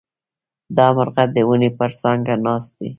[0.77, 2.89] دا مرغه د ونې پر څانګه ناست دی.